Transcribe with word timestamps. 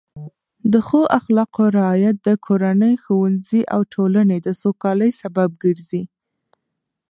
د 0.73 0.75
ښو 0.87 1.01
اخلاقو 1.19 1.63
رعایت 1.79 2.15
د 2.21 2.29
کورنۍ، 2.45 2.93
ښوونځي 3.03 3.61
او 3.73 3.81
ټولنې 3.93 4.37
د 4.41 4.47
سوکالۍ 4.61 5.11
سبب 5.21 5.49
ګرځي. 5.63 6.03